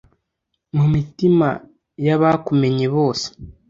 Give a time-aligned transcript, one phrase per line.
[0.75, 1.47] mu mitima
[2.05, 3.27] y'abakumenye bose